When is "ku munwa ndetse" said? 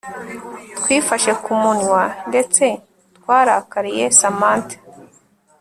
1.43-2.63